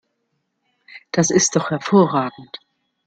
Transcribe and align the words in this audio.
Das 1.11 1.29
ist 1.29 1.55
doch 1.55 1.69
hervorragend! 1.69 2.57